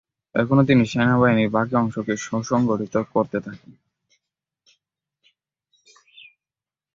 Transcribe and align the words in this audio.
এখানে 0.35 0.61
তিনি 0.69 0.83
সেনাবাহিনীর 0.85 1.53
বাকি 1.55 1.73
অংশকে 1.75 2.13
সংগঠিত 2.43 2.95
করতে 3.13 3.37
থাকেন। 3.45 3.71